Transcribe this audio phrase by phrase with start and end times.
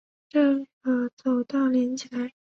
[0.29, 2.33] 这个走道连起来